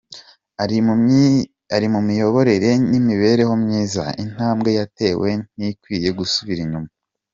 Ari 1.75 1.87
mu 1.93 1.99
miyoborere 2.07 2.71
n’imibereho 2.89 3.53
myiza, 3.63 4.03
intambwe 4.23 4.69
yatewe 4.79 5.29
ntikwiye 5.55 6.09
gusubira 6.19 6.61
inyuma. 6.65 6.89